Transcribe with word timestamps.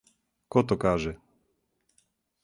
Ко 0.51 0.61
то 0.67 0.75
каже! 0.83 1.13